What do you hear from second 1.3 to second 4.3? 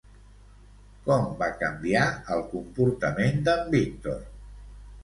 va canviar el comportament d'en Víctor?